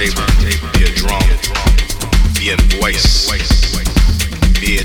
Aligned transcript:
be 0.00 0.88
a 0.88 0.92
drum, 0.96 1.20
be 2.40 2.48
a 2.48 2.56
voice, 2.80 3.28
be 4.56 4.80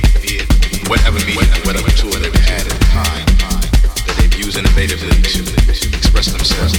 whatever 0.92 1.16
medium, 1.24 1.48
whatever 1.64 1.88
tool 1.96 2.12
they 2.12 2.28
had 2.44 2.68
that 2.68 4.16
they've 4.20 4.36
innovatively 4.60 5.16
to 5.24 5.88
express 5.96 6.36
themselves, 6.36 6.76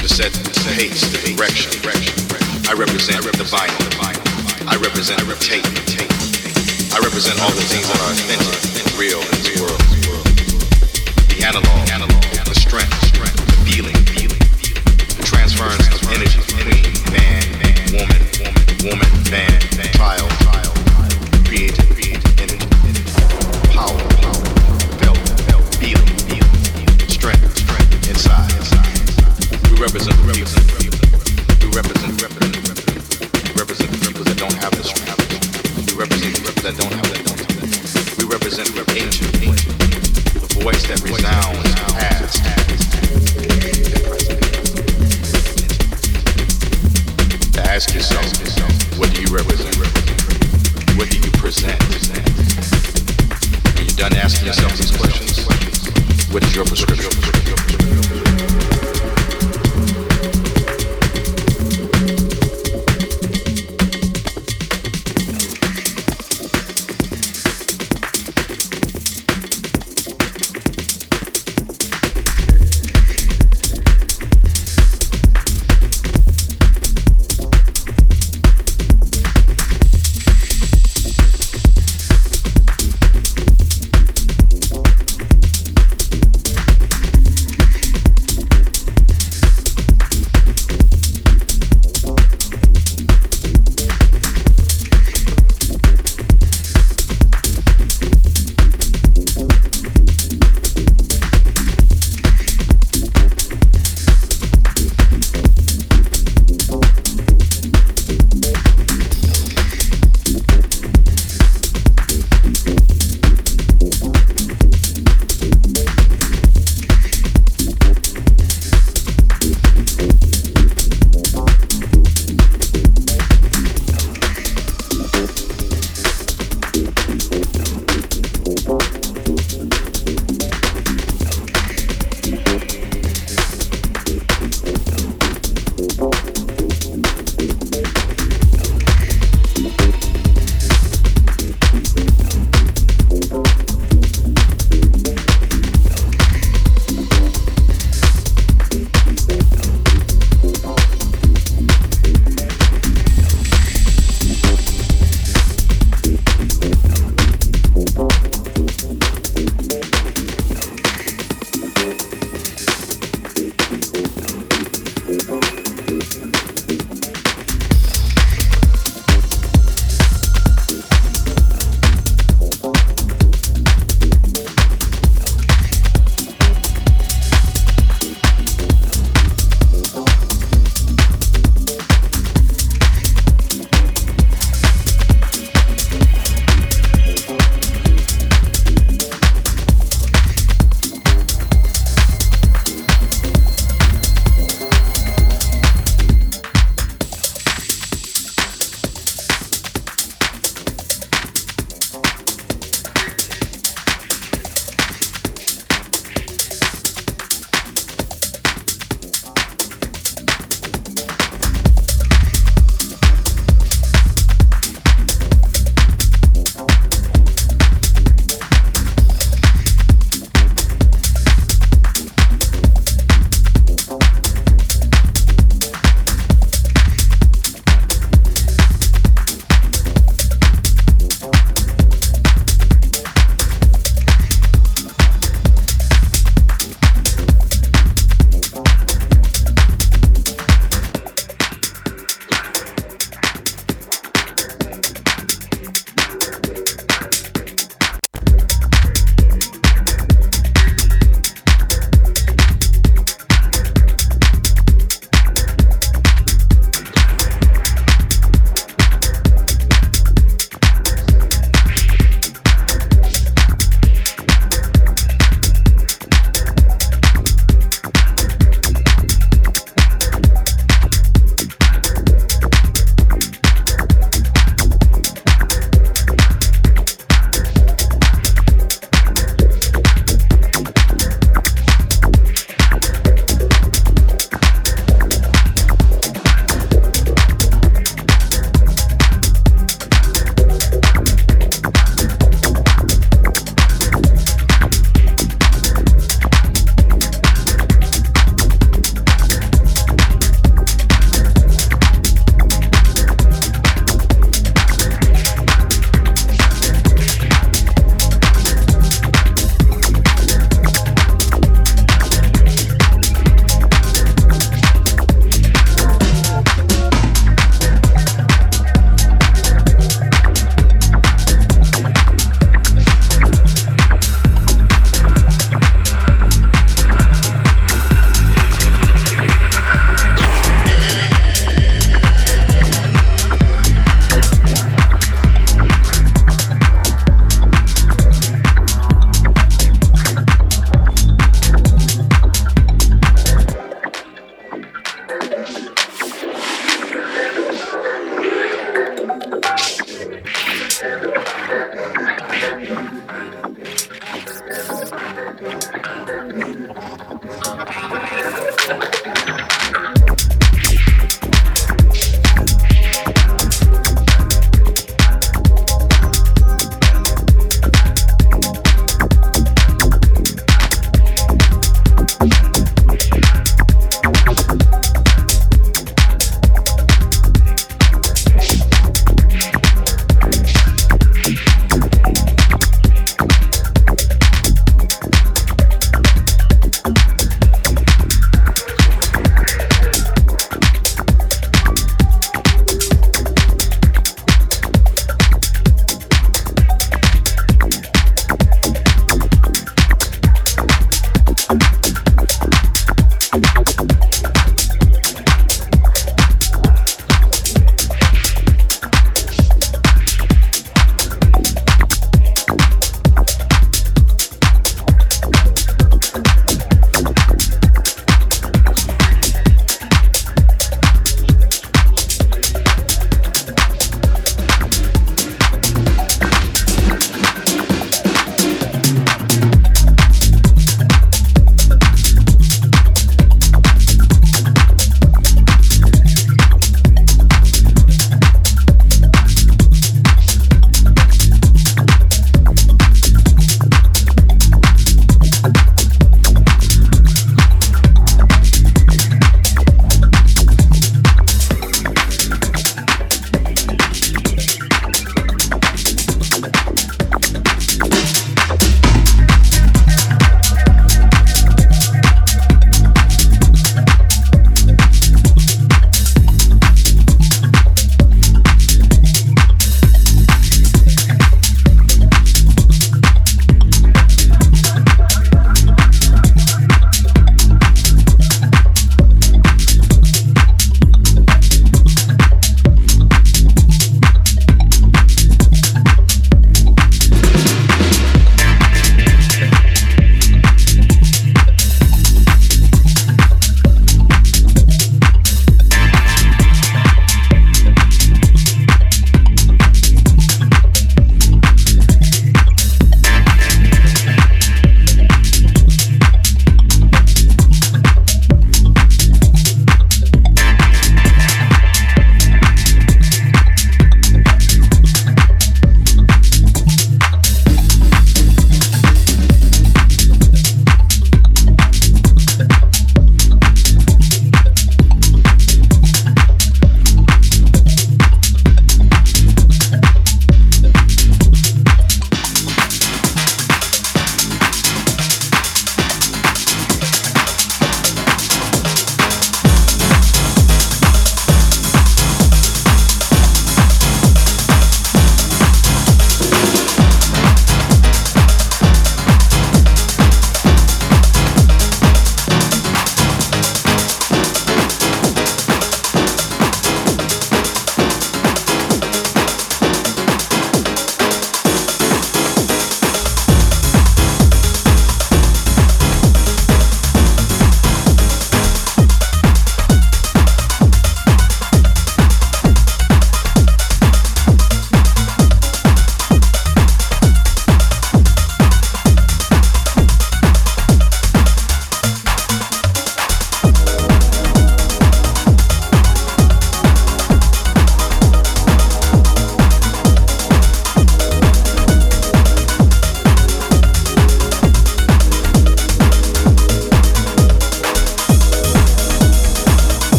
to 0.00 0.08
set 0.08 0.32
the 0.32 0.48
direction. 1.36 1.68
I 2.64 2.72
represent 2.72 3.20
the 3.36 3.44
vinyl. 3.44 3.84
I 4.66 4.76
represent 4.80 5.20
tape. 5.36 5.68
I 6.96 7.04
represent 7.04 7.36
all 7.42 7.52
the 7.52 7.68
things 7.68 7.84
that 7.84 8.00
are 8.00 8.12
authentic 8.16 8.80
and 8.80 8.96
real 8.96 9.20
in 9.20 9.28
this 9.44 9.60
world. 9.60 9.76
The 11.28 11.44
analog. 11.44 11.90
analog 11.90 12.25
represent 29.96 30.20
the 30.20 30.76
people. 30.76 31.00
We 31.64 31.72
represent, 31.74 32.20
represent, 32.20 32.56
represent 33.56 33.90
the 33.92 33.98
people 34.04 34.24
that 34.24 34.36
don't 34.36 34.52
have 34.60 34.72
this 34.76 34.90
strength. 34.90 35.24
We 35.88 35.96
represent 35.96 36.36
the 36.36 36.40
people 36.44 36.62
that 36.68 36.76
don't 36.76 36.92
have 36.92 37.08
that. 37.16 37.24
We 38.18 38.24
represent 38.28 38.68
the 38.76 38.84
the 40.36 40.60
voice 40.60 40.86
that 40.88 41.00
resounds 41.00 41.65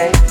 Sunday. 0.00 0.29